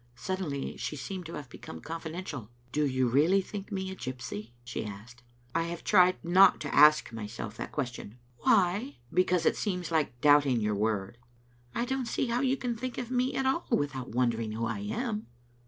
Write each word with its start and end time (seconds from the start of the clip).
Suddenly 0.15 0.77
she 0.77 0.95
seemed 0.95 1.27
to 1.27 1.35
have 1.35 1.47
become 1.47 1.79
confidential." 1.79 2.49
Do 2.71 2.87
you 2.87 3.07
really 3.07 3.39
think 3.39 3.71
me 3.71 3.91
a 3.91 3.95
gypsy?" 3.95 4.49
she 4.63 4.83
asked." 4.83 5.21
I 5.53 5.65
have 5.65 5.83
tried 5.83 6.15
not 6.25 6.59
to 6.61 6.73
ask 6.73 7.13
myself 7.13 7.55
that 7.57 7.71
question." 7.71 8.17
"Why?"" 8.39 8.97
Because 9.13 9.45
it 9.45 9.55
seems 9.55 9.91
like 9.91 10.19
doubting 10.19 10.59
your 10.59 10.73
word. 10.73 11.19
""I 11.75 11.85
don't 11.85 12.07
see 12.07 12.25
how 12.25 12.41
you 12.41 12.57
can 12.57 12.75
think 12.75 12.97
of 12.97 13.11
me 13.11 13.35
at 13.35 13.45
all 13.45 13.67
without 13.69 14.09
wondering 14.09 14.53
who 14.53 14.65
I 14.65 14.79
am." 14.79 15.27